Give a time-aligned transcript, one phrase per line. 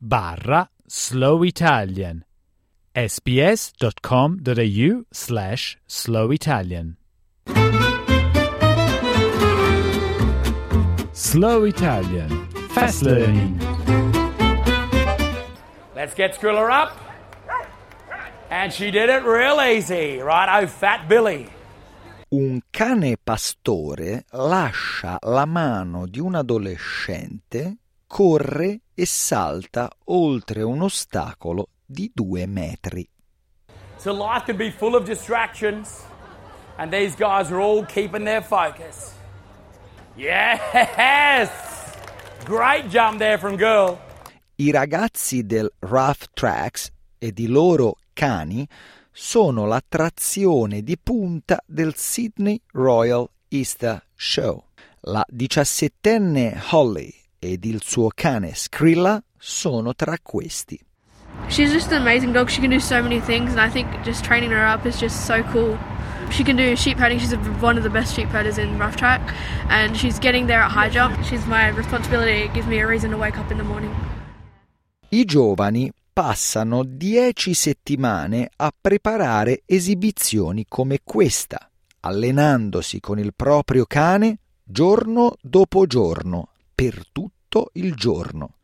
[0.00, 2.24] barra slow Italian
[2.96, 4.42] sbs.com.au
[5.12, 6.96] slash slow Italian
[11.12, 13.60] Slow Italian Fast Learning
[15.94, 16.98] Let's get Skrilla up.
[18.48, 20.20] And she did it real easy.
[20.20, 21.50] Right, oh, fat Billy.
[22.32, 31.70] Un cane pastore lascia la mano di un adolescente, corre e salta oltre un ostacolo
[31.84, 33.04] di due metri.
[33.96, 36.04] So life can be full of distractions,
[36.76, 39.12] and these guys are all keeping their focus.
[40.14, 41.50] Yes!
[42.44, 43.98] Great jump there from girl.
[44.54, 48.68] I ragazzi del Rough Tracks ed i loro cani
[49.22, 54.64] sono l'attrazione di punta del Sydney Royal Easter Show.
[55.02, 60.80] La diciassettenne Holly ed il suo cane Skrilla sono tra questi.
[61.48, 62.48] She's just an amazing dog.
[62.48, 65.26] She can do so many things, and I think just training her up is just
[65.26, 65.76] so cool.
[66.30, 67.18] She can do sheep herding.
[67.18, 69.20] She's one of the best sheep herders in rough track,
[69.68, 71.22] and she's getting there at high jump.
[71.24, 72.44] She's my responsibility.
[72.44, 73.94] It gives me a reason to wake up in the morning.
[75.12, 84.40] I giovani passano dieci settimane a preparare esibizioni come questa, allenandosi con il proprio cane
[84.62, 88.56] giorno dopo giorno, per tutto il giorno.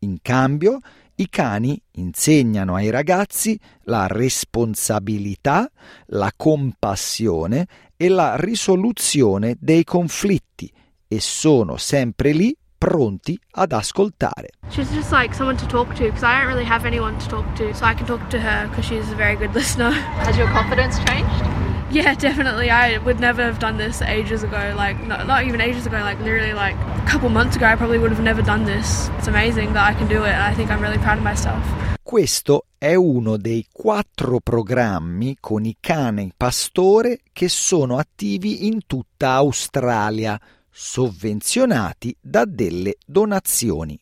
[0.00, 0.78] In cambio,
[1.16, 5.68] i cani insegnano ai ragazzi la responsabilità,
[6.10, 10.72] la compassione e la risoluzione dei conflitti
[11.08, 14.50] e sono sempre lì pronti ad ascoltare.
[14.70, 17.44] She's just like someone to talk to because I don't really have anyone to talk
[17.56, 19.90] to, so I can talk to her because she's a very good listener.
[20.24, 21.44] Has your confidence changed?
[21.90, 22.68] Yeah, definitely.
[22.70, 24.74] I would never have done this ages ago.
[24.76, 25.96] Like, not, not even ages ago.
[26.00, 29.08] Like, literally, like a couple months ago, I probably would have never done this.
[29.16, 30.34] It's amazing that I can do it.
[30.34, 31.64] I think I'm really proud of myself.
[32.02, 39.32] Questo è uno dei quattro programmi con i cani pastore che sono attivi in tutta
[39.32, 40.40] Australia,
[40.80, 43.98] sovvenzionati da delle donazioni.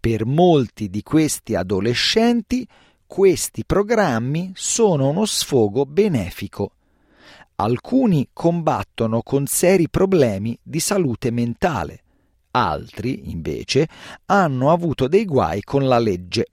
[0.00, 2.66] Per molti di questi adolescenti
[3.06, 6.72] questi programmi sono uno sfogo benefico.
[7.56, 12.02] Alcuni combattono con seri problemi di salute mentale,
[12.52, 13.88] altri, invece,
[14.24, 16.46] hanno avuto dei guai con la legge.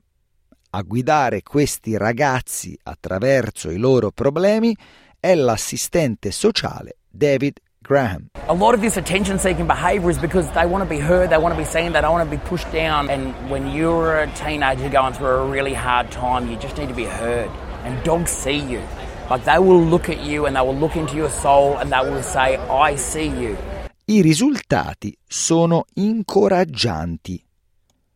[0.72, 4.76] A guidare questi ragazzi attraverso i loro problemi
[5.22, 8.30] è l'assistente sociale David Graham.
[8.50, 11.38] A lot of this attention seeking behaviour is because they want to be heard, they
[11.38, 13.10] want to be seen, they don't want to be pushed down.
[13.10, 16.96] And when you're a teenager going through a really hard time, you just need to
[16.96, 17.50] be heard.
[17.84, 18.82] And dogs see you.
[19.30, 22.00] Like they will look at you and they will look into your soul and they
[22.00, 23.58] will say, I see you.
[24.08, 27.45] I risultati sono incoraggianti.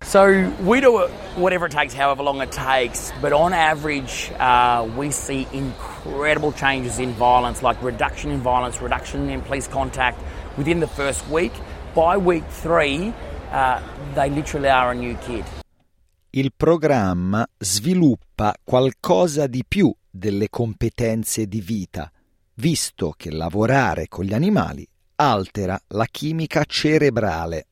[0.04, 3.12] So we do it whatever it takes, however long it takes.
[3.22, 9.30] But on average, uh, we see incredible changes in violence, like reduction in violence, reduction
[9.30, 10.20] in police contact
[10.58, 11.52] within the first week.
[11.94, 13.14] By week three,
[13.52, 13.82] uh,
[14.16, 15.46] they literally are a new kid.
[16.32, 22.12] Il programma sviluppa qualcosa di più delle competenze di vita,
[22.56, 27.69] visto che lavorare con gli animali altera la chimica cerebrale.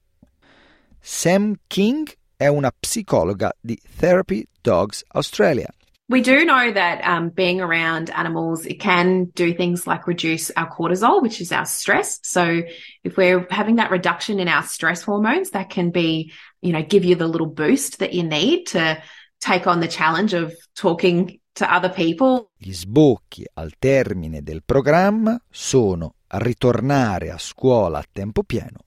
[1.02, 5.68] Sam King è una psicologa di Therapy Dogs Australia.
[6.09, 10.70] We do know that um, being around animals, it can do things like reduce our
[10.70, 12.20] cortisol, which is our stress.
[12.23, 12.64] So
[13.03, 17.03] if we're having that reduction in our stress hormones, that can be, you know, give
[17.03, 19.02] you the little boost that you need to
[19.41, 22.52] take on the challenge of talking to other people.
[22.58, 28.86] Gli sbocchi al termine del programma sono ritornare a scuola a tempo pieno